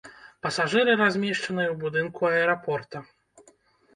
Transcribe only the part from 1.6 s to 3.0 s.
ў будынку аэрапорта.